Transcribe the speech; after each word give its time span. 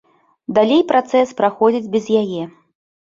Далей 0.57 0.81
працэс 0.93 1.35
праходзіць 1.41 1.91
без 1.97 2.09
яе. 2.23 2.43